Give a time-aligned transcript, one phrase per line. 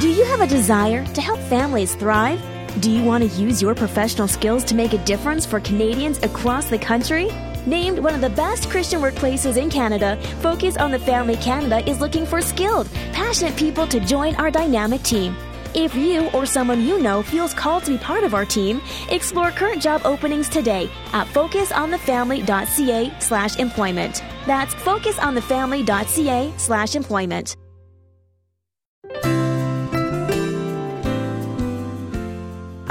[0.00, 2.42] Do you have a desire to help families thrive?
[2.80, 6.66] Do you want to use your professional skills to make a difference for Canadians across
[6.66, 7.30] the country?
[7.64, 12.00] Named one of the best Christian workplaces in Canada, Focus on the Family Canada is
[12.00, 15.36] looking for skilled, passionate people to join our dynamic team.
[15.74, 19.52] If you or someone you know feels called to be part of our team, explore
[19.52, 24.24] current job openings today at focusonthefamily.ca slash employment.
[24.44, 27.56] That's focusonthefamily.ca slash employment.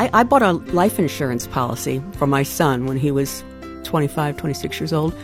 [0.03, 3.41] I, I bought a life insurance policy for my son when he was
[3.84, 5.16] 25, 26 years old,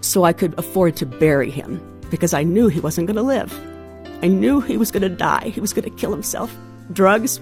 [0.00, 3.52] so I could afford to bury him because I knew he wasn't going to live.
[4.22, 5.48] I knew he was going to die.
[5.48, 6.56] He was going to kill himself.
[6.92, 7.40] Drugs,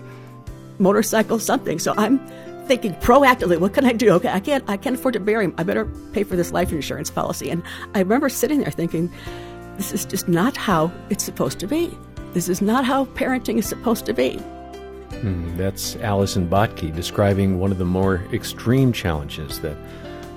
[0.78, 1.78] motorcycle, something.
[1.78, 2.18] So I'm
[2.66, 4.12] thinking proactively, what can I do?
[4.12, 5.54] Okay, I can't I can't afford to bury him.
[5.58, 5.84] I better
[6.14, 7.50] pay for this life insurance policy.
[7.50, 7.62] And
[7.94, 9.12] I remember sitting there thinking,
[9.76, 11.94] this is just not how it's supposed to be.
[12.32, 14.40] This is not how parenting is supposed to be.
[15.20, 19.76] Hmm, that's Allison Bottke describing one of the more extreme challenges that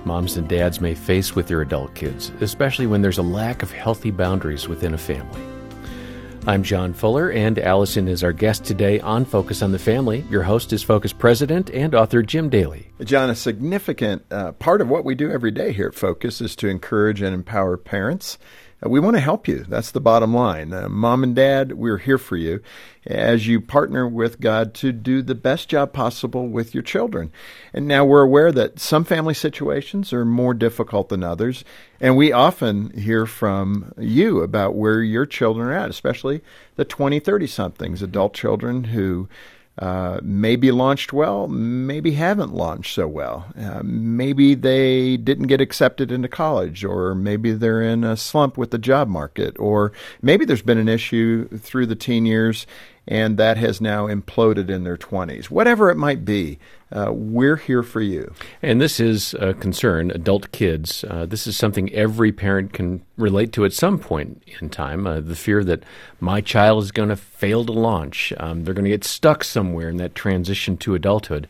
[0.06, 3.72] moms and dads may face with their adult kids, especially when there's a lack of
[3.72, 5.42] healthy boundaries within a family.
[6.48, 10.24] I'm John Fuller, and Allison is our guest today on Focus on the Family.
[10.30, 12.88] Your host is Focus President and author Jim Daly.
[13.04, 16.56] John, a significant uh, part of what we do every day here at Focus is
[16.56, 18.38] to encourage and empower parents
[18.82, 19.66] we want to help you.
[19.68, 20.72] That's the bottom line.
[20.72, 22.62] Uh, Mom and Dad, we're here for you
[23.08, 27.32] as you partner with God to do the best job possible with your children.
[27.74, 31.64] And now we're aware that some family situations are more difficult than others.
[32.00, 36.42] And we often hear from you about where your children are at, especially
[36.76, 39.28] the 20, 30 somethings, adult children who
[39.78, 43.46] uh, maybe launched well, maybe haven't launched so well.
[43.60, 48.72] Uh, maybe they didn't get accepted into college, or maybe they're in a slump with
[48.72, 52.66] the job market, or maybe there's been an issue through the teen years
[53.08, 55.46] and that has now imploded in their 20s.
[55.46, 56.60] Whatever it might be,
[56.92, 58.34] uh, we're here for you.
[58.62, 61.04] And this is a concern, adult kids.
[61.04, 65.06] Uh, this is something every parent can relate to at some point in time.
[65.06, 65.84] Uh, the fear that
[66.20, 69.90] my child is going to fail to launch, um, they're going to get stuck somewhere
[69.90, 71.48] in that transition to adulthood.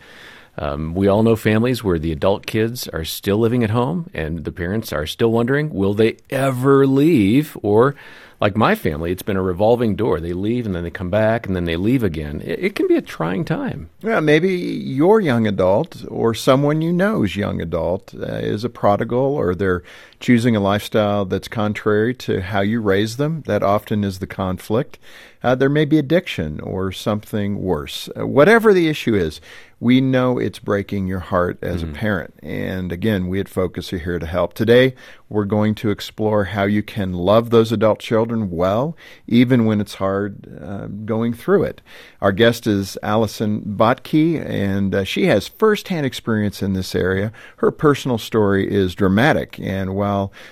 [0.60, 4.44] Um, we all know families where the adult kids are still living at home and
[4.44, 7.56] the parents are still wondering, will they ever leave?
[7.62, 7.94] Or
[8.40, 10.20] like my family, it's been a revolving door.
[10.20, 12.42] They leave and then they come back and then they leave again.
[12.42, 13.90] It, it, can be a trying time.
[14.02, 19.20] Yeah, maybe your young adult or someone you know's young adult uh, is a prodigal
[19.20, 19.82] or they're
[20.20, 23.44] choosing a lifestyle that's contrary to how you raise them.
[23.46, 24.98] That often is the conflict.
[25.44, 28.10] Uh, there may be addiction or something worse.
[28.18, 29.40] Uh, whatever the issue is,
[29.80, 31.92] we know it's breaking your heart as mm-hmm.
[31.92, 32.34] a parent.
[32.42, 34.54] And again, we at Focus are here to help.
[34.54, 34.96] Today,
[35.30, 39.96] we're going to explore how you can love those adult children well, even when it's
[39.96, 41.82] hard uh, going through it.
[42.22, 47.32] Our guest is Allison Bottke, and uh, she has firsthand experience in this area.
[47.58, 50.07] Her personal story is dramatic, and while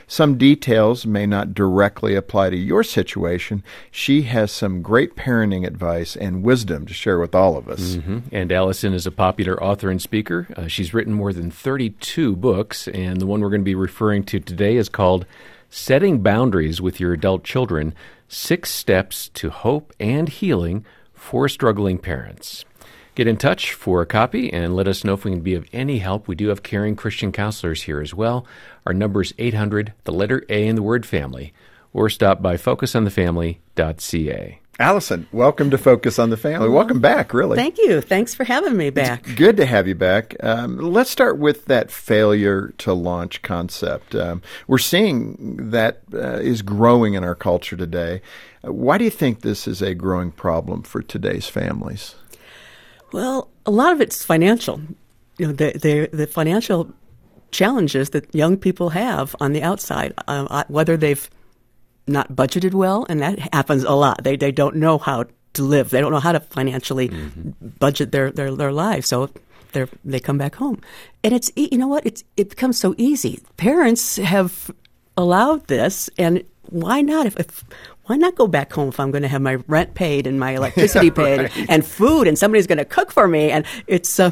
[0.07, 6.15] some details may not directly apply to your situation, she has some great parenting advice
[6.15, 7.95] and wisdom to share with all of us.
[7.95, 8.19] Mm-hmm.
[8.31, 10.47] And Allison is a popular author and speaker.
[10.55, 14.23] Uh, she's written more than 32 books, and the one we're going to be referring
[14.25, 15.25] to today is called
[15.69, 17.93] Setting Boundaries with Your Adult Children
[18.27, 22.65] Six Steps to Hope and Healing for Struggling Parents.
[23.15, 25.65] Get in touch for a copy and let us know if we can be of
[25.71, 26.27] any help.
[26.27, 28.45] We do have caring Christian counselors here as well.
[28.85, 31.53] Our number is 800, the letter A in the word family,
[31.93, 34.59] or stop by focusonthefamily.ca.
[34.77, 36.67] Allison, welcome to Focus on the Family.
[36.67, 37.55] Welcome back, really.
[37.55, 38.01] Thank you.
[38.01, 39.25] Thanks for having me back.
[39.25, 40.35] It's good to have you back.
[40.43, 44.13] Um, let's start with that failure to launch concept.
[44.13, 48.21] Um, we're seeing that uh, is growing in our culture today.
[48.61, 52.15] Uh, why do you think this is a growing problem for today's families?
[53.11, 54.81] Well, a lot of it's financial.
[55.37, 56.93] You know, the, the, the financial
[57.51, 61.29] challenges that young people have on the outside, uh, whether they've
[62.07, 64.23] not budgeted well, and that happens a lot.
[64.23, 65.89] They they don't know how to live.
[65.89, 67.67] They don't know how to financially mm-hmm.
[67.79, 69.07] budget their, their their lives.
[69.07, 69.29] So
[69.71, 70.81] they they come back home,
[71.23, 73.39] and it's you know what it's it becomes so easy.
[73.57, 74.71] Parents have
[75.17, 77.25] allowed this, and why not?
[77.25, 77.63] If, if
[78.05, 80.51] why not go back home if I'm going to have my rent paid and my
[80.51, 81.69] electricity paid right.
[81.69, 84.31] and food, and somebody's going to cook for me, and it's uh,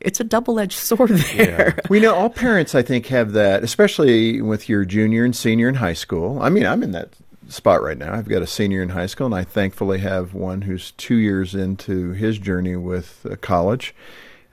[0.00, 1.74] it's a double edged sword there.
[1.76, 1.80] Yeah.
[1.88, 5.76] We know all parents, I think, have that, especially with your junior and senior in
[5.76, 6.40] high school.
[6.40, 7.10] I mean, I'm in that
[7.48, 8.14] spot right now.
[8.14, 11.54] I've got a senior in high school, and I thankfully have one who's two years
[11.54, 13.94] into his journey with uh, college.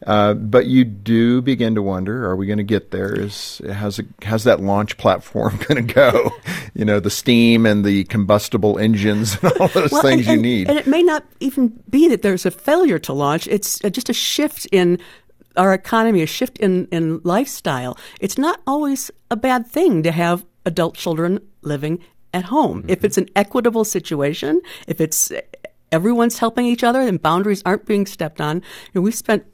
[0.07, 3.13] Uh, but you do begin to wonder: Are we going to get there?
[3.13, 6.31] Is how's it, how's that launch platform going to go?
[6.73, 10.41] you know, the steam and the combustible engines and all those Well, things and, you
[10.41, 10.69] need.
[10.69, 13.47] And it may not even be that there's a failure to launch.
[13.47, 14.99] It's just a shift in
[15.57, 17.97] our economy, a shift in, in lifestyle.
[18.21, 21.99] It's not always a bad thing to have adult children living
[22.33, 22.85] at home.
[22.87, 25.31] If it's an equitable situation, if it's
[25.91, 28.61] everyone's helping each other and boundaries aren't being stepped on, you
[28.95, 29.45] know, we spent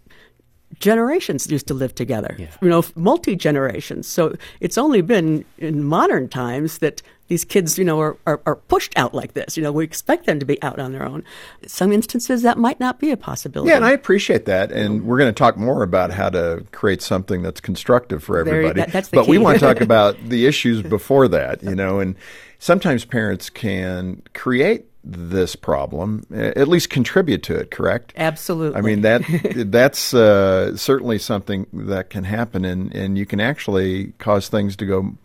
[0.79, 4.07] generations used to live together, you know, multi generations.
[4.07, 8.55] So it's only been in modern times that these kids, you know, are, are, are,
[8.55, 9.55] pushed out like this.
[9.55, 11.23] You know, we expect them to be out on their own.
[11.65, 13.69] Some instances that might not be a possibility.
[13.69, 14.71] Yeah, and I appreciate that.
[14.71, 18.55] And we're going to talk more about how to create something that's constructive for There-
[18.55, 18.91] everybody.
[18.91, 22.15] that- but we want to talk about the issues before that, you know, and
[22.59, 28.13] sometimes parents can create this problem, at least contribute to it, correct?
[28.15, 28.77] Absolutely.
[28.77, 29.21] I mean that
[29.71, 34.85] that's uh, certainly something that can happen, and, and you can actually cause things to
[34.85, 35.17] go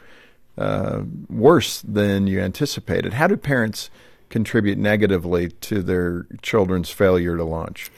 [0.57, 3.13] uh, worse than you anticipated.
[3.13, 3.91] How do parents
[4.29, 7.91] contribute negatively to their children's failure to launch?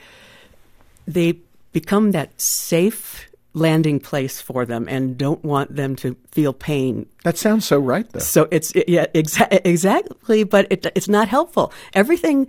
[1.06, 1.38] they
[1.72, 7.36] become that safe landing place for them and don't want them to feel pain That
[7.36, 8.20] sounds so right, though.
[8.20, 11.72] So it's yeah, exa- exactly, but it, it's not helpful.
[11.92, 12.46] Everything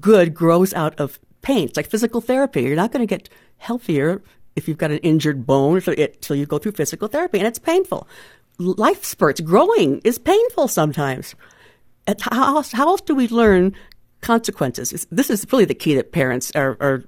[0.00, 1.68] good grows out of pain.
[1.68, 2.62] It's like physical therapy.
[2.62, 4.22] You're not going to get healthier
[4.56, 8.08] if you've got an injured bone until you go through physical therapy, and it's painful.
[8.58, 11.34] Life spurts, growing is painful sometimes.
[12.20, 13.74] How else, how else do we learn
[14.20, 15.06] consequences?
[15.10, 17.04] This is really the key that parents are, are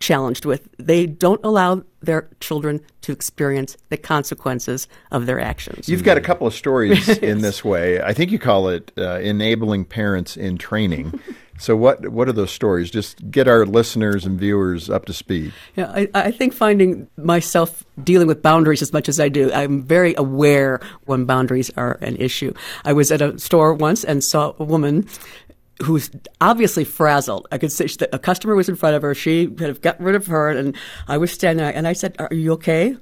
[0.00, 0.68] challenged with.
[0.78, 5.88] They don't allow their children to experience the consequences of their actions.
[5.88, 8.00] You've got a couple of stories in this way.
[8.00, 11.18] I think you call it uh, enabling parents in training.
[11.58, 12.90] so what what are those stories?
[12.90, 15.52] Just get our listeners and viewers up to speed.
[15.74, 19.82] Yeah, I, I think finding myself dealing with boundaries as much as I do, I'm
[19.82, 22.52] very aware when boundaries are an issue.
[22.84, 25.08] I was at a store once and saw a woman
[25.82, 27.46] who's obviously frazzled.
[27.52, 29.14] I could say she, a customer was in front of her.
[29.14, 30.76] She kind of got rid of her, and
[31.08, 32.96] I was standing there, and I said, "Are you okay?"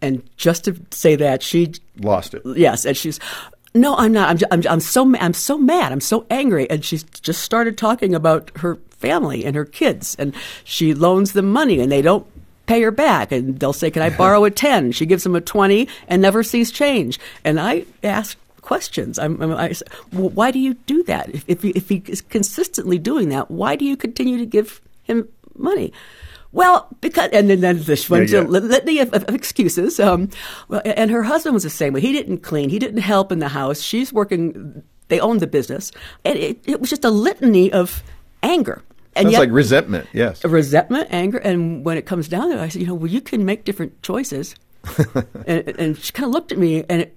[0.00, 2.42] And just to say that, she Lost it.
[2.44, 3.20] Yes, and she's
[3.74, 4.28] no, I'm not.
[4.28, 5.92] I'm, ju- I'm, I'm so I'm so mad.
[5.92, 6.68] I'm so angry.
[6.70, 11.50] And she just started talking about her family and her kids, and she loans them
[11.52, 12.26] money, and they don't
[12.66, 13.32] pay her back.
[13.32, 14.92] And they'll say, "Can I borrow a 10?
[14.92, 17.18] She gives them a twenty and never sees change.
[17.44, 19.18] And I asked questions.
[19.18, 21.28] I'm, I'm, I said, well, why do you do that?
[21.28, 24.80] If, if, he, if he is consistently doing that, why do you continue to give
[25.02, 25.92] him money?
[26.52, 28.46] Well, because and then, then this went Yeah, yeah.
[28.46, 30.00] litany of, of excuses.
[30.00, 30.30] Um,
[30.68, 32.00] well, and her husband was the same way.
[32.00, 32.70] He didn't clean.
[32.70, 33.80] He didn't help in the house.
[33.80, 34.82] She's working.
[35.08, 35.92] They owned the business,
[36.24, 38.02] and it, it was just a litany of
[38.42, 38.82] anger.
[39.16, 40.08] And Sounds yet, like resentment.
[40.12, 40.44] Yes.
[40.44, 43.20] resentment, anger, and when it comes down to it, I said, you know, well, you
[43.20, 44.54] can make different choices.
[45.46, 47.16] and, and she kind of looked at me, and it,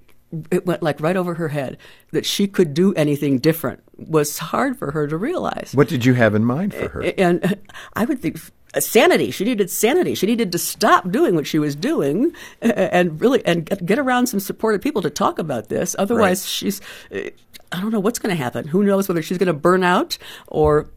[0.52, 1.78] it went like right over her head
[2.12, 5.72] that she could do anything different was hard for her to realize.
[5.74, 7.02] What did you have in mind for her?
[7.18, 7.58] And
[7.94, 8.38] I would think
[8.78, 9.32] sanity.
[9.32, 10.14] She needed sanity.
[10.16, 14.40] She needed to stop doing what she was doing and really and get- around some
[14.40, 15.96] supportive people to talk about this.
[15.98, 16.48] Otherwise, Right.
[16.50, 16.82] she's.
[17.14, 17.30] uh,
[17.72, 18.68] I don't know what's going to happen.
[18.68, 20.90] Who knows whether she's going to burn out or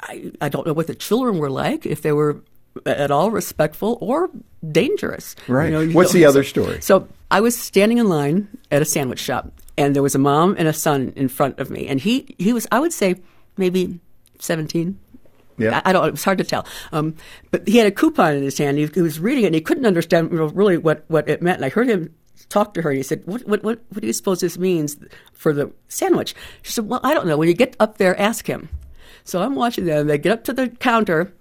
[0.00, 2.40] I, I don't know what the children were like, if they were
[2.86, 4.30] at all respectful or
[4.72, 5.36] dangerous.
[5.46, 5.70] Right.
[5.72, 6.80] you What's know, the so- other story?
[6.80, 10.56] So I was standing in line at a sandwich shop, and there was a mom
[10.58, 13.16] and a son in front of me, and he he was I would say
[13.56, 14.00] maybe
[14.38, 14.98] seventeen.
[15.58, 15.82] Yeah.
[15.84, 16.08] I, I don't.
[16.08, 16.66] It was hard to tell.
[16.90, 17.14] Um,
[17.50, 18.78] but he had a coupon in his hand.
[18.78, 21.56] He, he was reading it, and he couldn't understand really what, what it meant.
[21.56, 22.14] And I heard him
[22.48, 24.96] talk to her, and he said, "What what what, what do you suppose this means
[25.34, 27.36] for the sandwich?" She said, "Well, I don't know.
[27.36, 28.70] When you get up there, ask him."
[29.24, 30.06] So I'm watching them.
[30.06, 31.32] They get up to the counter,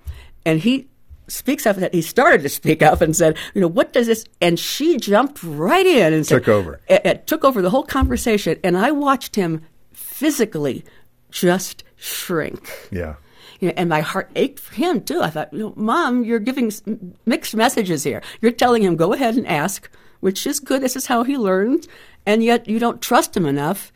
[0.45, 0.89] and he
[1.29, 1.77] speaks up.
[1.77, 4.97] that He started to speak up and said, "You know, what does this?" And she
[4.97, 6.81] jumped right in and said, Took over.
[6.87, 9.61] It, it took over the whole conversation, and I watched him
[9.93, 10.83] physically
[11.31, 12.71] just shrink.
[12.91, 13.15] Yeah.
[13.59, 15.21] You know, and my heart ached for him too.
[15.21, 16.71] I thought, you know, Mom, you're giving
[17.25, 18.21] mixed messages here.
[18.41, 19.89] You're telling him go ahead and ask,
[20.21, 20.81] which is good.
[20.81, 21.87] This is how he learns,
[22.25, 23.91] and yet you don't trust him enough,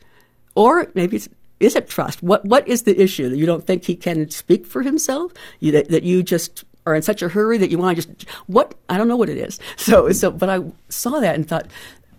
[0.54, 1.28] or maybe it's,
[1.60, 2.22] is it trust?
[2.22, 5.32] What what is the issue that you don't think he can speak for himself?
[5.60, 8.28] You, that, that you just are in such a hurry that you want to just
[8.46, 9.58] what I don't know what it is.
[9.76, 11.66] So so, but I saw that and thought.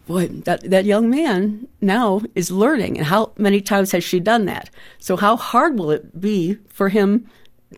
[0.08, 3.00] Boy, that, that young man now is learning.
[3.00, 4.70] And how many times has she done that?
[5.00, 7.28] So, how hard will it be for him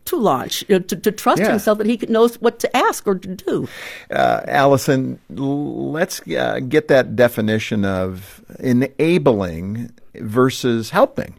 [0.03, 1.51] to launch, you know, to, to trust Yeah.
[1.51, 3.69] himself that he knows what to ask or to do?
[4.11, 11.35] Uh, Allison, let's uh, get that definition of enabling versus helping.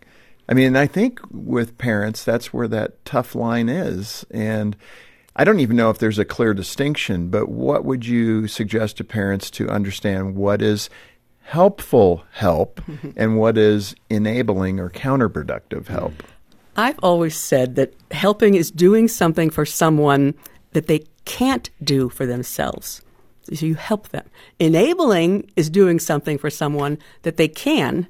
[0.49, 4.25] I mean, I think with parents, that's where that tough line is.
[4.31, 4.75] And
[5.39, 9.05] I don't even know if there's a clear distinction, but what would you suggest to
[9.05, 10.91] parents to understand what is
[11.43, 12.81] helpful help
[13.17, 16.25] and what is enabling or counterproductive help?
[16.77, 20.35] I've always said that helping is doing something for someone
[20.73, 23.01] that they can't do for themselves.
[23.53, 24.29] So you help them.
[24.59, 28.09] Enabling is doing something for someone that they can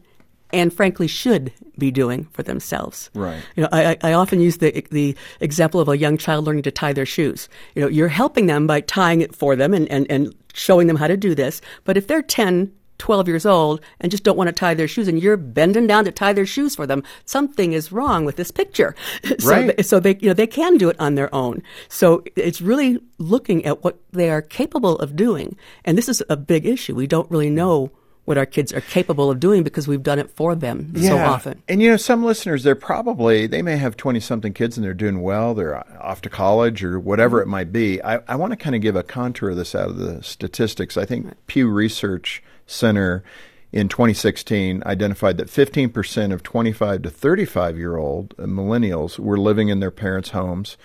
[0.52, 3.10] and frankly should be doing for themselves.
[3.14, 3.42] Right.
[3.56, 6.70] You know, I, I often use the the example of a young child learning to
[6.70, 7.48] tie their shoes.
[7.74, 10.96] You know, you're helping them by tying it for them and, and, and showing them
[10.96, 11.60] how to do this.
[11.84, 15.06] But if they're 10, 12 years old and just don't want to tie their shoes
[15.06, 18.50] and you're bending down to tie their shoes for them, something is wrong with this
[18.50, 18.94] picture.
[19.38, 19.86] so, Right.
[19.86, 21.62] so they, you know, they can do it on their own.
[21.88, 25.56] So it's really looking at what they are capable of doing.
[25.84, 26.96] And this is a big issue.
[26.96, 27.92] We don't really know
[28.28, 31.62] what our kids are capable of doing because we've done it for them so often.
[31.66, 34.92] And you know, some listeners, they're probably, they may have 20 something kids and they're
[34.92, 37.48] doing well, they're off to college or whatever mm-hmm.
[37.48, 38.02] it might be.
[38.02, 40.98] I, I want to kind of give a contour of this out of the statistics.
[40.98, 43.24] I think Pew Research Center
[43.72, 49.80] in 2016 identified that 15% of 25 to 35 year old millennials were living in
[49.80, 50.76] their parents' homes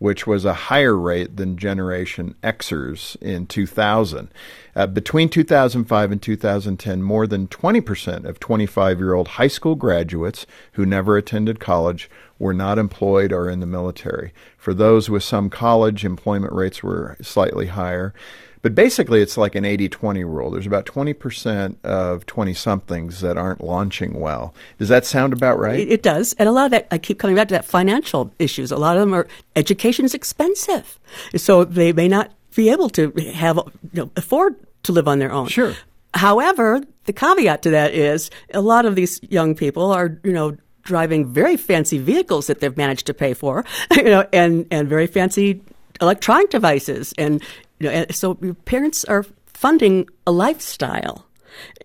[0.00, 4.30] which was a higher rate than Generation Xers in 2000.
[4.74, 10.46] Uh, between 2005 and 2010, more than 20% of 25 year old high school graduates
[10.72, 14.32] who never attended college were not employed or in the military.
[14.56, 18.14] For those with some college, employment rates were slightly higher.
[18.62, 20.50] But basically, it's like an 80 20 rule.
[20.50, 24.54] There's about 20% of 20 somethings that aren't launching well.
[24.78, 25.80] Does that sound about right?
[25.80, 26.34] It, it does.
[26.34, 28.70] And a lot of that, I keep coming back to that financial issues.
[28.70, 29.26] A lot of them are,
[29.56, 30.98] education is expensive.
[31.36, 35.32] So they may not be able to have, you know, afford to live on their
[35.32, 35.48] own.
[35.48, 35.74] Sure.
[36.12, 40.56] However, the caveat to that is a lot of these young people are, you know,
[40.82, 43.64] driving very fancy vehicles that they've managed to pay for,
[43.96, 45.62] you know, and, and very fancy
[46.00, 47.14] electronic devices.
[47.16, 47.42] And,
[47.80, 51.26] you know, so your parents are funding a lifestyle.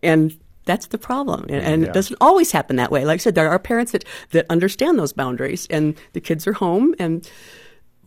[0.04, 1.46] And that's the problem.
[1.50, 1.90] And, and Yeah.
[1.90, 3.06] it doesn't always happen that way.
[3.06, 6.54] Like I said, there are parents that, that understand those boundaries and the kids are
[6.54, 7.30] home and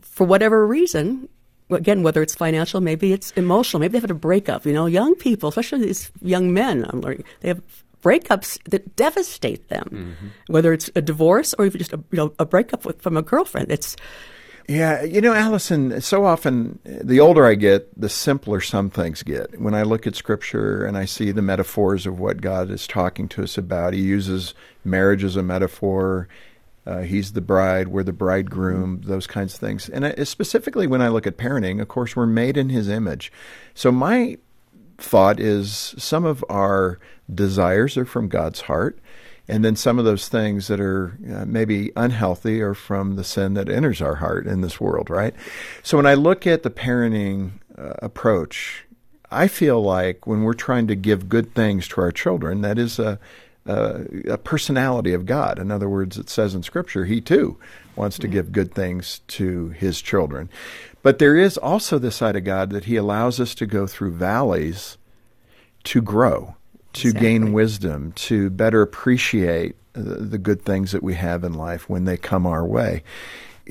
[0.01, 1.29] for whatever reason,
[1.69, 4.65] again, whether it's financial, maybe it's emotional, maybe they've had a breakup.
[4.65, 7.61] You know, young people, especially these young men, I'm learning, they have
[8.01, 9.87] breakups that devastate them.
[9.91, 10.27] Mm-hmm.
[10.47, 13.21] Whether it's a divorce or even just a, you know, a breakup with, from a
[13.21, 13.71] girlfriend.
[13.71, 13.95] It's
[14.69, 19.59] Yeah, you know, Allison, so often the older I get, the simpler some things get.
[19.59, 23.27] When I look at scripture and I see the metaphors of what God is talking
[23.29, 24.53] to us about, He uses
[24.85, 26.27] marriage as a metaphor.
[26.85, 29.89] Uh, he's the bride, we're the bridegroom, those kinds of things.
[29.89, 33.31] And I, specifically when I look at parenting, of course, we're made in His image.
[33.73, 34.37] So my
[34.99, 36.99] thought is some of our
[37.33, 38.99] desires are from God's heart.
[39.49, 43.55] And then some of those things that are uh, maybe unhealthy are from the sin
[43.55, 45.33] that enters our heart in this world, right?
[45.81, 48.85] So when I look at the parenting uh, approach,
[49.31, 52.99] I feel like when we're trying to give good things to our children, that is
[52.99, 53.19] a,
[53.65, 55.59] a, a personality of God.
[55.59, 57.57] In other words, it says in Scripture, He too
[57.95, 60.49] wants to give good things to His children.
[61.01, 64.13] But there is also the side of God that He allows us to go through
[64.13, 64.97] valleys
[65.85, 66.55] to grow,
[66.93, 67.27] to Exactly.
[67.29, 72.05] gain wisdom, to better appreciate the, the good things that we have in life when
[72.05, 73.03] they come our way.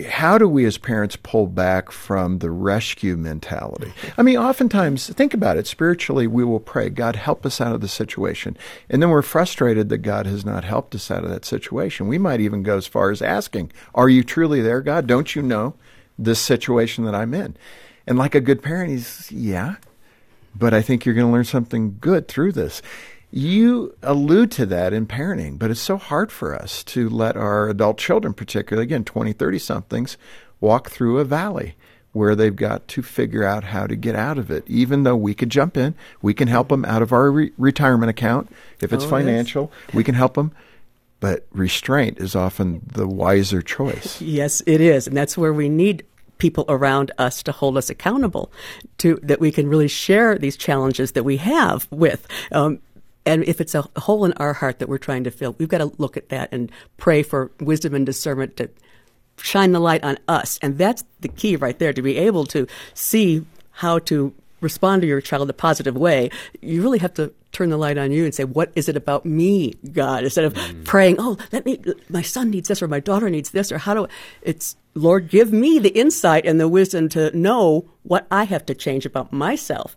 [0.08, 3.92] How do we as parents pull back from the rescue mentality?
[4.16, 5.66] I mean, oftentimes, think about it.
[5.66, 8.56] Spiritually, we will pray, God, help us out of the situation.
[8.88, 12.06] And then we're frustrated that God has not helped us out of that situation.
[12.06, 15.08] We might even go as far as asking, Are you truly there, God?
[15.08, 15.74] Don't you know
[16.16, 17.56] this situation that I'm in?
[18.06, 19.76] And like a good parent, he's, Yeah,
[20.58, 22.82] but I think you're going to learn something good through this.
[23.30, 27.68] You allude to that in parenting, but it's so hard for us to let our
[27.68, 30.16] adult children, particularly again, 20, 30 somethings,
[30.60, 31.74] walk through a valley
[32.12, 34.64] where they've got to figure out how to get out of it.
[34.66, 38.08] Even though we could jump in, we can help them out of our re- retirement
[38.08, 38.50] account.
[38.80, 39.10] If it's Oh, yes.
[39.10, 40.52] financial, we can help them.
[41.20, 44.22] But restraint is often the wiser choice.
[44.22, 46.02] Yes, it is, and that's where we need
[46.38, 48.50] people around us to hold us accountable,
[48.98, 52.26] to that we can really share these challenges that we have with.
[52.52, 52.80] Um,
[53.26, 55.78] and if it's a hole in our heart that we're trying to fill, we've got
[55.78, 58.70] to look at that and pray for wisdom and discernment to
[59.36, 60.58] shine the light on us.
[60.62, 65.08] And that's the key right there to be able to see how to respond to
[65.08, 66.30] your child in a positive way.
[66.60, 69.24] You really have to turn the light on you and say, What is it about
[69.24, 70.24] me, God?
[70.24, 73.70] Instead of praying, Oh, let me, my son needs this or my daughter needs this
[73.70, 74.08] or how do
[74.42, 78.74] it's, Lord, give me the insight and the wisdom to know what I have to
[78.74, 79.94] change about myself.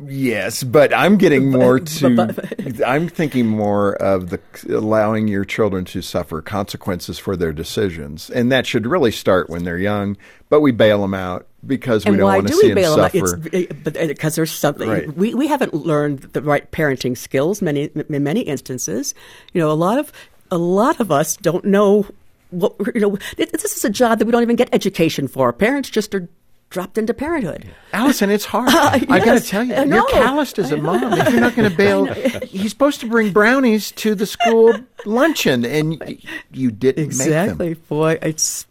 [0.00, 2.82] Yes, but I'm getting more to.
[2.86, 8.52] I'm thinking more of the allowing your children to suffer consequences for their decisions, and
[8.52, 10.16] that should really start when they're young.
[10.50, 12.74] But we bail them out because we and don't why want to do see we
[12.74, 13.40] bail suffer.
[13.42, 15.16] them but uh, because there's something Right.
[15.16, 17.60] we we haven't learned the right parenting skills.
[17.60, 19.14] Many in many instances,
[19.52, 20.12] you know, a lot of
[20.52, 22.06] a lot of us don't know
[22.50, 23.18] what you know.
[23.36, 25.52] This this is a job that we don't even get education for.
[25.52, 26.28] Parents just are
[26.70, 27.64] dropped into parenthood.
[27.94, 28.68] Allison, it's hard.
[28.72, 30.06] I got to tell you, I you're know.
[30.06, 31.12] calloused as a mom.
[31.18, 32.04] If you're not going to bail,
[32.44, 34.74] he's supposed to bring brownies to the school
[35.06, 36.18] luncheon, and y-
[36.52, 37.84] you didn't Exactly, make them.
[37.88, 38.18] boy.
[38.20, 38.66] It's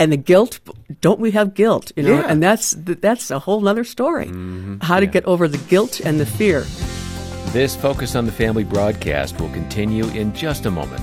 [0.00, 0.60] and the guilt.
[1.02, 1.92] Don't we have guilt?
[1.94, 2.26] You know, Yeah.
[2.26, 4.26] and that's that's a whole other story.
[4.26, 4.78] Mm-hmm.
[4.80, 6.64] How to get over the guilt and the fear.
[7.52, 11.02] This Focus on the Family broadcast will continue in just a moment.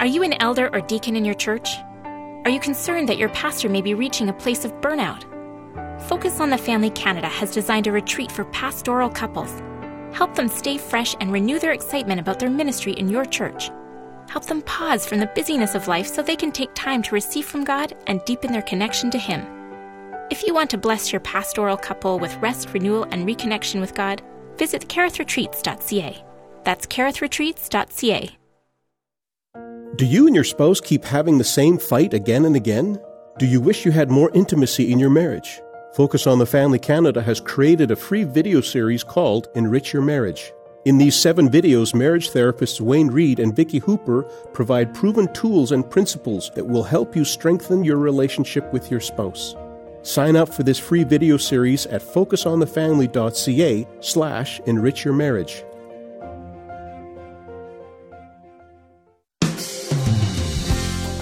[0.00, 1.68] Are you an elder or deacon in your church?
[2.44, 5.22] Are you concerned that your pastor may be reaching a place of burnout?
[6.08, 9.62] Focus on the Family Canada has designed a retreat for pastoral couples.
[10.12, 13.70] Help them stay fresh and renew their excitement about their ministry in your church.
[14.28, 17.46] Help them pause from the busyness of life so they can take time to receive
[17.46, 19.46] from God and deepen their connection to Him.
[20.30, 24.22] If you want to bless your pastoral couple with rest, renewal, and reconnection with God,
[24.56, 26.24] visit carithretreats.ca.
[26.64, 28.38] That's carithretreats.ca.
[29.96, 33.00] Do you and your spouse keep having the same fight again and again?
[33.38, 35.60] Do you wish you had more intimacy in your marriage?
[35.92, 40.52] Focus on the Family Canada has created a free video series called Enrich Your Marriage.
[40.84, 45.88] In these seven videos, marriage therapists Wayne Reed and Vicki Hooper provide proven tools and
[45.88, 49.54] principles that will help you strengthen your relationship with your spouse.
[50.02, 55.62] Sign up for this free video series at focusonthefamily.ca slash enrich your marriage.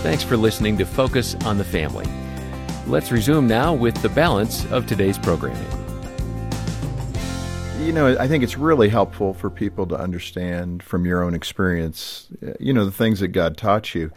[0.02, 2.06] Thanks for listening to Focus on the Family.
[2.88, 5.64] Let's resume now with the balance of today's programming.
[7.78, 12.26] You know, I think it's really helpful for people to understand from your own experience,
[12.44, 14.10] uh, you know, the things that God taught you.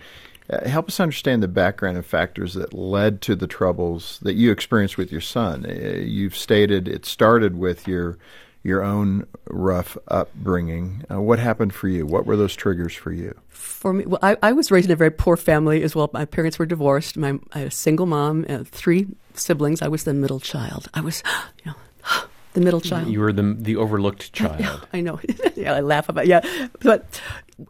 [0.50, 4.52] Uh, help us understand the background and factors that led to the troubles that you
[4.52, 5.68] experienced with your son.
[5.68, 8.18] Uh, you've stated it started with your
[8.66, 11.04] your own rough upbringing.
[11.10, 12.04] Uh, what happened for you?
[12.04, 13.40] What were those triggers for you?
[13.48, 16.10] For me, well, I, I was raised in a very poor family as well.
[16.12, 17.16] My parents were divorced.
[17.16, 19.84] My I had a single mom, uh, three siblings.
[19.84, 20.90] I was the middle child.
[20.96, 21.22] I was,
[21.64, 21.78] you know,
[22.54, 23.08] the middle child.
[23.08, 24.88] You were the, the overlooked child.
[24.92, 25.20] I know.
[25.56, 26.42] yeah, I laugh about yeah,
[26.80, 27.22] but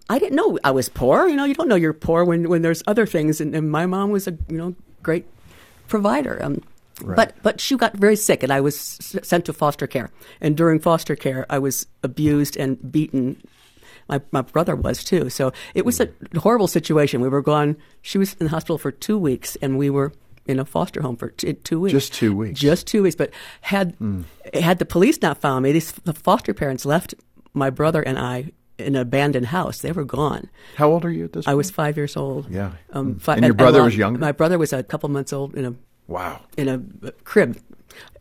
[0.10, 1.28] I didn't know I was poor.
[1.28, 3.42] You know, you don't know you're poor when when there's other things.
[3.42, 5.26] And, and my mom was a you know great
[5.90, 6.42] provider.
[6.42, 6.62] Um,
[7.04, 10.12] But but she got very sick, and I was s- sent to foster care.
[10.42, 13.36] And during foster care, I was abused and beaten.
[14.08, 15.30] My my brother was too.
[15.30, 16.08] So it was a
[16.40, 17.22] horrible situation.
[17.22, 17.76] We were gone.
[18.02, 20.12] She was in the hospital for two weeks, and we were
[20.46, 21.92] in a foster home for t- two weeks.
[21.92, 22.60] Just two weeks.
[22.60, 23.16] Just two weeks.
[23.16, 23.32] But
[23.62, 23.96] had
[24.54, 27.14] had the police not found me, these the foster parents left
[27.54, 29.80] my brother and I in an abandoned house.
[29.80, 30.50] They were gone.
[30.76, 31.58] How old are you at this I point?
[31.58, 32.48] was five years old.
[32.52, 32.72] Yeah.
[32.94, 33.22] Um, Mm.
[33.22, 34.20] fi- And your brother was well, younger?
[34.20, 35.74] My brother was a couple months old in a
[36.08, 36.42] Wow.
[36.58, 37.58] in a crib.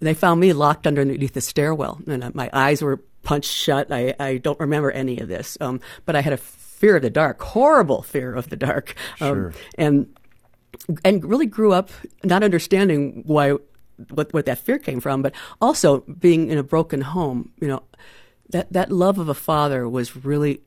[0.01, 3.91] They found me locked underneath the stairwell, and uh, my eyes were punched shut.
[3.91, 7.11] I, I don't remember any of this, um, but I had a fear of the
[7.11, 9.53] dark, horrible fear of the dark, um, Sure.
[9.79, 10.07] and
[11.05, 11.91] and really grew up
[12.25, 13.53] not understanding why
[14.11, 17.51] what what that fear came from, but also being in a broken home.
[17.61, 17.83] You know,
[18.51, 20.61] that that love of a father was really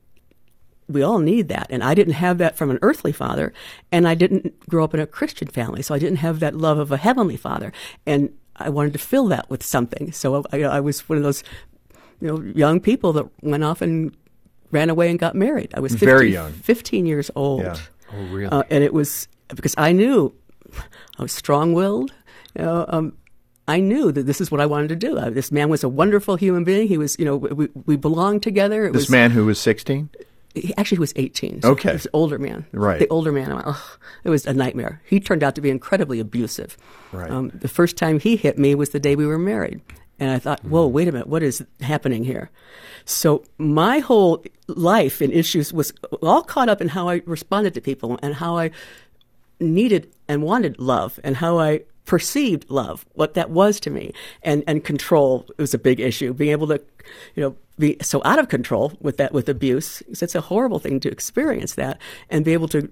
[0.88, 1.66] we all need that.
[1.70, 3.52] And I didn't have that from an earthly father,
[3.92, 6.78] and I didn't grow up in a Christian family, so I didn't have that love
[6.78, 7.72] of a heavenly father.
[8.06, 10.12] And I wanted to fill that with something.
[10.12, 11.44] So I, I was one of those,
[12.20, 14.16] you know, young people that went off and
[14.70, 15.72] ran away and got married.
[15.74, 16.52] I was 15, Very young.
[16.52, 17.62] 15 years old.
[17.62, 17.76] Yeah.
[18.12, 18.46] Oh, really?
[18.50, 20.34] Uh, and it was because I knew
[21.18, 22.12] I was strong willed.
[22.56, 23.12] You know, um,
[23.66, 25.18] I knew that this is what I wanted to do.
[25.18, 26.88] Uh, this man was a wonderful human being.
[26.88, 28.86] He was, you know, we, we belonged together.
[28.86, 30.08] It This was, man who was 16?
[30.60, 31.62] He actually he was 18.
[31.62, 31.90] So Okay.
[31.90, 32.66] He was an older man.
[32.72, 32.98] Right.
[32.98, 33.50] The older man.
[33.52, 33.76] Ugh,
[34.24, 35.00] it was a nightmare.
[35.04, 36.76] He turned out to be incredibly abusive.
[37.12, 37.30] Right.
[37.30, 39.80] Um, the first time he hit me was the day we were married.
[40.20, 40.92] And I thought, whoa, Mm.
[40.92, 42.50] wait a minute, what is happening here?
[43.04, 45.92] So my whole life and issues was
[46.22, 48.70] all caught up in how I responded to people and how I
[49.60, 54.12] needed and wanted love and how I perceived love, what that was to me.
[54.42, 56.32] And, and control was a big issue.
[56.32, 56.80] Being able to,
[57.36, 60.98] you know, be so out of control with that, with abuse, it's a horrible thing
[61.00, 62.90] to experience that and be able to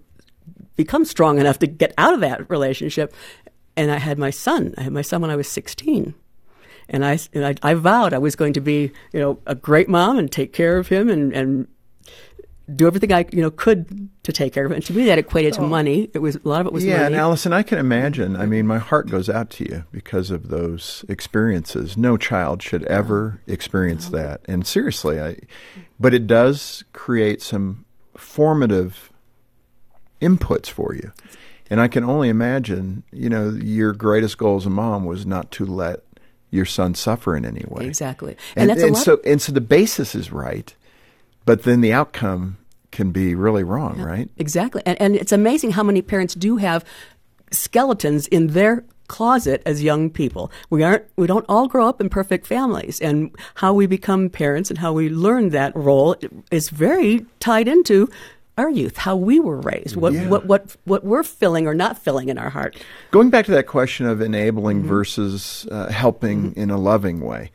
[0.77, 3.13] become strong enough to get out of that relationship.
[3.75, 4.75] And I had my son.
[4.79, 6.15] I had my son when I was 16.
[6.89, 9.89] And I, and I, I vowed I was going to be, you know, a great
[9.89, 11.67] mom and take care of him and, and
[12.75, 14.77] do everything I you know could to take care of it.
[14.77, 15.67] And to me, that equated to oh.
[15.67, 16.11] money.
[16.13, 17.07] It was a lot of it was yeah, money.
[17.07, 18.37] and Allison, I can imagine.
[18.37, 21.97] I mean, my heart goes out to you because of those experiences.
[21.97, 24.41] No child should ever experience that.
[24.47, 25.39] And seriously, I,
[26.01, 27.85] but it does create some
[28.17, 29.13] formative
[30.21, 31.13] inputs for you.
[31.69, 35.51] And I can only imagine, you know, your greatest goal as a mom was not
[35.53, 36.03] to let
[36.51, 37.87] your son suffer in any way.
[37.87, 40.75] Exactly, And, that's a and so and so the basis is right,
[41.47, 42.59] but then the outcome
[42.93, 44.29] can be really wrong, right?
[44.37, 44.83] Exactly.
[44.85, 46.85] And, and it's amazing how many parents do have
[47.51, 50.51] skeletons in their closet as young people.
[50.71, 54.69] We aren't we don't all grow up in perfect families and how we become parents
[54.71, 56.17] and how we learn that role
[56.51, 58.09] is very tied into
[58.59, 60.29] our youth, how we were raised, what Yeah.
[60.29, 62.77] what what what we're filling or not filling in our heart.
[63.13, 64.89] Going back to that question of enabling Mm-hmm.
[64.89, 67.51] versus uh, helping in a loving way,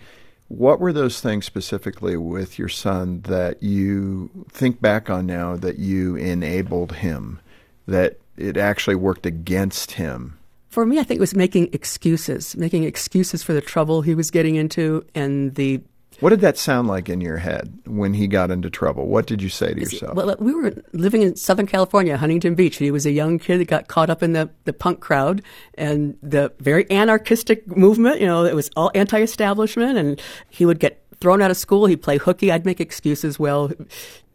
[0.58, 5.80] what were those things specifically with your son that you think back on now that
[5.80, 7.40] you enabled him,
[7.88, 10.38] that it actually worked against him?
[10.68, 14.32] For me, I think it was making excuses, making excuses for the trouble he was
[14.32, 15.82] getting into and the
[16.22, 19.08] What did that sound like in your head when he got into trouble?
[19.08, 20.16] What did you say to yourself?
[20.16, 22.78] Well, we were living in Southern California, Huntington Beach.
[22.78, 25.42] He was a young kid that got caught up in the, the punk crowd
[25.74, 28.22] and the very anarchistic movement.
[28.22, 31.88] You know, it was all anti-establishment, and he would get thrown out of school.
[31.88, 32.52] He'd play hooky.
[32.52, 33.40] I'd make excuses.
[33.40, 33.72] Well,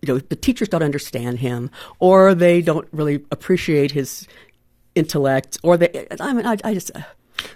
[0.02, 1.70] you know, the teachers don't understand him,
[2.00, 4.26] or they don't really appreciate his
[4.96, 6.08] intellect, or they.
[6.20, 6.90] I mean, I, I just.
[6.96, 7.02] uh,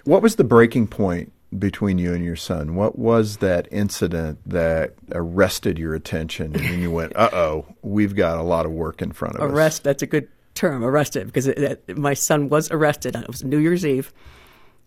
[0.05, 2.75] What was the breaking point between you and your son?
[2.75, 8.37] What was that incident that arrested your attention and you went, uh oh, we've got
[8.37, 9.51] a lot of work in front of us?
[9.51, 13.43] arrest that's a good term arrested because it, it, my son was arrested it was
[13.43, 14.13] new year's eve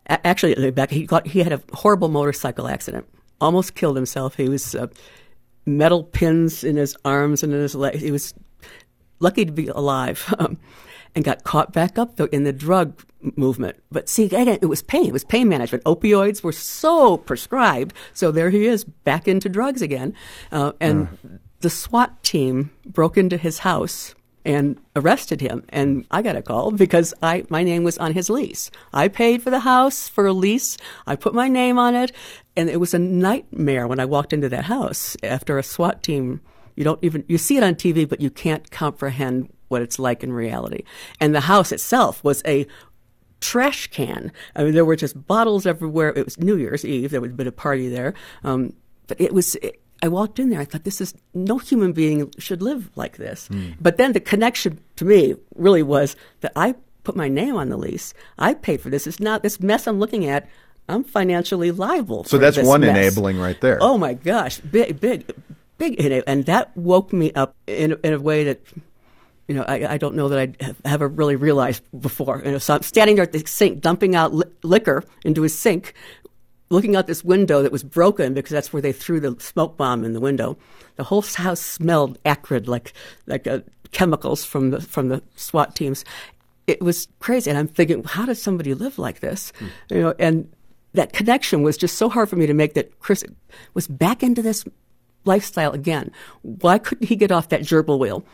[0.09, 3.07] A- actually back he got he had a horrible motorcycle accident
[3.41, 4.87] almost killed himself he was uh,
[5.67, 8.35] metal pins in his arms and in his legs he was
[9.21, 10.59] lucky to be alive um,
[11.15, 13.03] and got caught back up though in the drug
[13.37, 17.95] movement but see again it was pain it was pain management opioids were so prescribed
[18.13, 20.15] so there he is back into drugs again
[20.53, 21.09] uh, and
[21.61, 25.65] the swat team broke into his house and arrested him.
[25.71, 28.71] And I got a call because I my name was on his lease.
[28.93, 30.77] I paid for the house for a lease.
[31.07, 32.13] I put my name on it,
[32.57, 36.41] and it was a nightmare when I walked into that house after a SWAT team.
[36.77, 40.23] You don't even you see it on TV, but you can't comprehend what it's like
[40.23, 40.85] in reality.
[41.21, 42.67] And the house itself was a
[43.45, 44.33] trash can.
[44.57, 46.09] I mean, there were just bottles everywhere.
[46.17, 47.11] It was New Year's Eve.
[47.11, 48.15] There was a bit of party there.
[48.43, 48.73] Um,
[49.07, 50.61] but it was, it, I walked in there.
[50.61, 53.51] I thought, this is, no human being should live like this.
[53.81, 57.77] But then the connection to me really was that I put my name on the
[57.77, 58.15] lease.
[58.39, 59.07] I paid for this.
[59.07, 60.49] It's not this mess I'm looking at.
[60.89, 62.25] I'm financially liable.
[62.25, 62.31] For.
[62.31, 62.97] So that's one mess.
[62.97, 63.79] enabling right there.
[63.81, 65.31] Oh my gosh, big, big,
[65.79, 68.61] big, and that woke me up in in a way that
[69.49, 72.43] you know, I, I don't know that I'd have ever really realized before.
[72.45, 75.57] You know, so I'm standing there at the sink, dumping out li- liquor into his
[75.57, 75.95] sink,
[76.71, 80.05] looking out this window that was broken because that's where they threw the smoke bomb
[80.05, 80.57] in the window.
[80.97, 82.93] The whole house smelled acrid, like
[83.27, 83.61] like uh,
[83.93, 86.05] chemicals from the from the SWAT teams.
[86.67, 89.53] It was crazy, and I'm thinking, how does somebody live like this?
[89.91, 90.51] You know, and
[90.95, 92.75] that connection was just so hard for me to make.
[92.75, 93.25] That Chris
[93.75, 94.65] was back into this
[95.27, 96.11] lifestyle again.
[96.43, 98.25] Why couldn't he get off that gerbil wheel?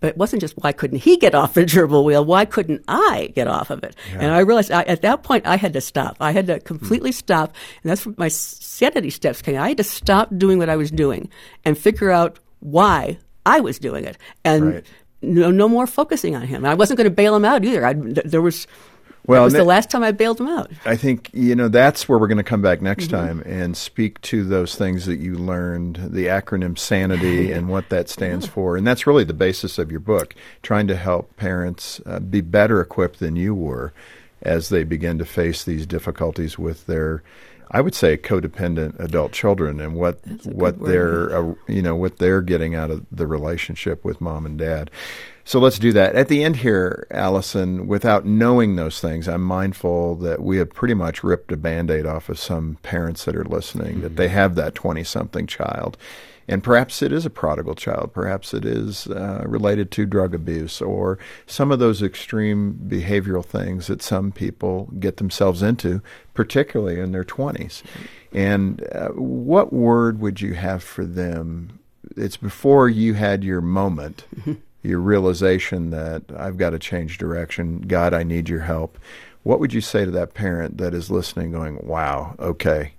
[0.00, 2.24] But it wasn't just why couldn't he get off the gerbil wheel?
[2.24, 3.96] Why couldn't I get off of it?
[4.12, 6.16] And I realized I, at that point I had to stop.
[6.20, 7.14] I had to completely hmm.
[7.16, 9.56] stop, and that's when my sanity steps came.
[9.56, 11.28] I had to stop doing what I was doing
[11.64, 14.84] and figure out why I was doing it, and Right.
[15.22, 16.64] no, no more focusing on him.
[16.64, 17.84] I wasn't going to bail him out either.
[17.84, 18.66] I, there was.
[19.28, 20.70] Well, that was the last time I bailed them out.
[20.84, 23.26] I think you know that's where we're going to come back next Mm-hmm.
[23.26, 28.08] time and speak to those things that you learned, the acronym sanity and what that
[28.08, 32.18] stands for, and that's really the basis of your book, trying to help parents uh,
[32.18, 33.92] be better equipped than you were
[34.42, 37.22] as they begin to face these difficulties with their,
[37.70, 42.40] I would say, codependent adult children and what what they're uh, you know what they're
[42.42, 44.90] getting out of the relationship with mom and dad.
[45.48, 46.14] So let's do that.
[46.14, 50.92] At the end here, Allison, without knowing those things, I'm mindful that we have pretty
[50.92, 54.56] much ripped a band aid off of some parents that are listening, that they have
[54.56, 55.96] that 20 something child.
[56.48, 58.12] And perhaps it is a prodigal child.
[58.12, 63.86] Perhaps it is uh, related to drug abuse or some of those extreme behavioral things
[63.86, 66.02] that some people get themselves into,
[66.34, 67.82] particularly in their 20s.
[68.34, 71.78] And uh, what word would you have for them?
[72.18, 74.26] It's before you had your moment
[74.82, 77.80] your realization that I've got to change direction.
[77.80, 78.98] God, I need your help.
[79.42, 82.92] What would you say to that parent that is listening, going, wow, okay,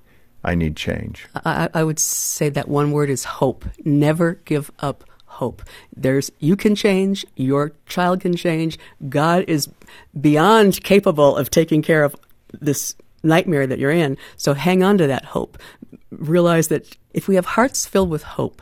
[0.43, 1.27] I need change?
[1.45, 3.65] I, I would say that one word is hope.
[3.85, 5.61] Never give up hope.
[5.95, 8.77] There's you can change, your child can change.
[9.07, 9.69] God is
[10.19, 12.15] beyond capable of taking care of
[12.59, 14.17] this nightmare that you're in.
[14.37, 15.57] So hang on to that hope.
[16.11, 18.61] Realize that if we have hearts filled with hope,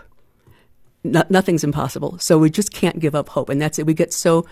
[1.11, 2.17] no, nothing's impossible.
[2.19, 3.49] So we just can't give up hope.
[3.49, 3.85] And that's it.
[3.85, 4.45] We get so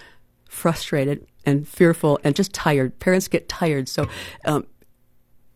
[0.50, 2.98] frustrated and fearful and just tired.
[3.00, 3.88] Parents get tired.
[3.88, 4.08] So,
[4.46, 4.66] um,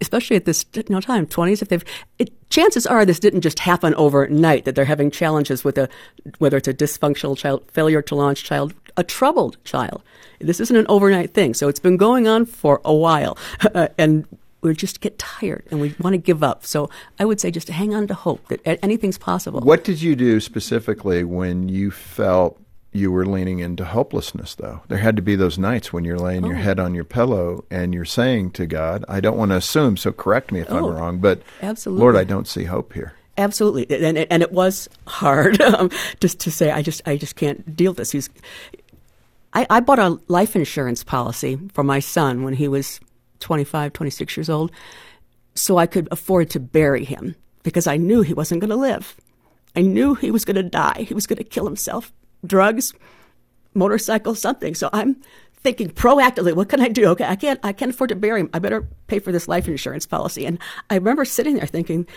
[0.02, 1.84] especially at this you know, time, 20s, if they've,
[2.20, 5.90] it, chances are this didn't just happen overnight, that they're having challenges with a,
[6.38, 10.02] whether it's a dysfunctional child, failure to launch child, a troubled child.
[10.40, 11.54] This isn't an overnight thing.
[11.54, 13.38] So it's been going on for a while.
[13.98, 14.26] and
[14.62, 16.66] we just get tired and we want to give up.
[16.66, 19.62] So I would say just hang on to hope that anything's possible.
[19.62, 22.60] What did you do specifically when you felt
[22.92, 24.82] you were leaning into hopelessness, though?
[24.88, 26.50] There had to be those nights when you're laying oh.
[26.50, 29.98] your head on your pillow and you're saying to God, I don't want to assume,
[29.98, 32.02] so correct me if oh, I'm wrong, but absolutely.
[32.02, 33.14] Lord, I don't see hope here.
[33.38, 37.74] Absolutely, and and it was hard um, just to say I just I just can't
[37.74, 38.12] deal with this.
[38.12, 38.30] He's,
[39.54, 43.00] I, I bought a life insurance policy for my son when he was
[43.40, 44.72] 25, 26 years old,
[45.56, 49.16] so I could afford to bury him because I knew he wasn't going to live.
[49.76, 51.06] I knew he was going to die.
[51.08, 52.12] He was going to kill himself.
[52.46, 52.94] Drugs,
[53.74, 54.74] motorcycle, something.
[54.76, 55.22] So I'm
[55.62, 57.08] thinking proactively, what can I do?
[57.10, 58.50] Okay, I can't, I can't afford to bury him.
[58.54, 60.46] I better pay for this life insurance policy.
[60.46, 60.58] And
[60.90, 62.08] I remember sitting there thinking,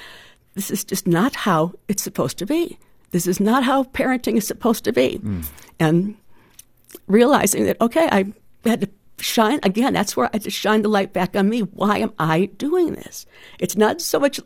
[0.54, 2.78] this is just not how it's supposed to be.
[3.10, 5.18] This is not how parenting is supposed to be.
[5.18, 5.44] Mm.
[5.80, 6.16] And
[7.06, 8.32] realizing that, okay, I
[8.64, 11.60] had to shine again that's where i just shine the light back on me.
[11.60, 13.26] Why am i doing this?
[13.58, 14.40] It's not so much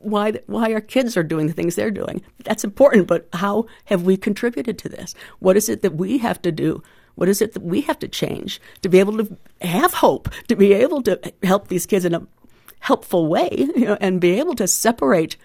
[0.00, 2.22] why why our kids are doing the things they're doing.
[2.44, 5.14] That's important but how have we contributed to this?
[5.40, 6.82] What is it that we have to do?
[7.16, 10.54] What is it that we have to change to be able to have hope to
[10.54, 12.26] be able to help these kids in a
[12.80, 15.36] helpful way you know, and be able to separate?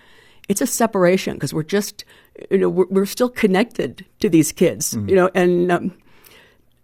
[0.50, 2.06] It's a separation because we're just
[2.52, 5.10] you know we're, we're, still connected to these kids mm-hmm.
[5.10, 5.98] you know and um,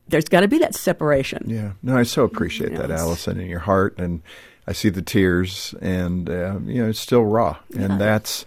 [0.09, 1.43] there's got to be that separation.
[1.47, 1.71] Yeah.
[1.81, 3.97] No, I so appreciate that, Allison, in your heart.
[3.97, 4.21] And
[4.67, 7.57] I see the tears, and, uh, you know, it's still raw.
[7.73, 7.97] And yeah.
[7.97, 8.45] that's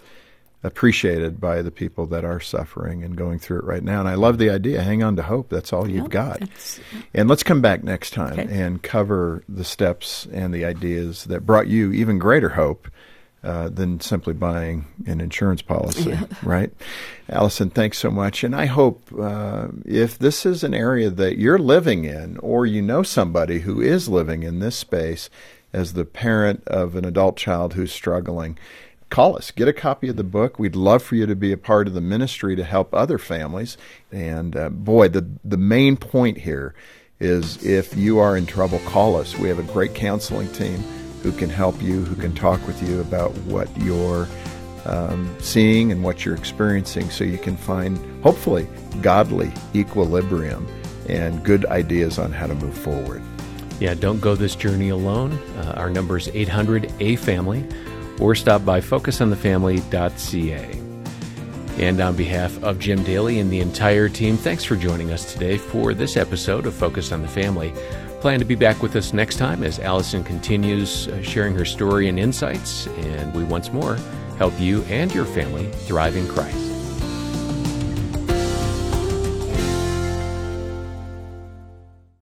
[0.64, 3.98] appreciated by the people that are suffering and going through it right now.
[3.98, 4.83] And I love the idea.
[4.83, 5.48] Hang on to hope.
[5.48, 6.40] That's all you've got.
[7.12, 8.46] And let's come back next time okay.
[8.48, 12.88] and cover the steps and the ideas that brought you even greater hope
[13.44, 16.26] uh, than simply buying an insurance policy, yeah.
[16.44, 16.72] right?
[17.28, 18.44] Allison, thanks so much.
[18.44, 22.81] And I hope uh, if this is an area that you're living in, or you
[22.81, 25.28] know somebody who is living in this space
[25.72, 28.59] as the parent of an adult child who's struggling,
[29.11, 29.50] call us.
[29.50, 30.61] Get a copy of the book.
[30.61, 33.76] We'd love for you to be a part of the ministry to help other families.
[34.12, 36.74] And uh, boy, the the main point here
[37.18, 39.37] is if you are in trouble, call us.
[39.37, 40.85] We have a great counseling team
[41.23, 44.29] who can help you, who can talk with you about what you're
[44.85, 48.67] um, seeing and what you're experiencing so you can find, hopefully,
[49.01, 50.67] godly equilibrium
[51.09, 53.23] and good ideas on how to move forward.
[53.81, 55.33] Yeah, don't go this journey alone.
[55.59, 57.67] Uh, our number is 800 A Family
[58.21, 60.79] or stop by focusonthefamily.ca.
[61.79, 65.57] And on behalf of Jim Daly and the entire team, thanks for joining us today
[65.57, 67.73] for this episode of Focus on the Family.
[68.23, 72.09] Plan to be back with us next time as Allison continues uh, sharing her story
[72.09, 73.97] and insights, and we once more
[74.39, 76.72] help you and your family thrive in Christ.